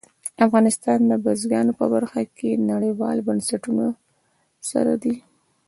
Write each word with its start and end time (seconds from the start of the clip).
افغانستان 0.45 0.99
د 1.09 1.11
بزګانو 1.23 1.71
په 1.79 1.85
برخه 1.93 2.21
کې 2.37 2.49
نړیوالو 2.71 3.25
بنسټونو 3.27 3.85
سره 4.69 4.93
دی. 5.03 5.15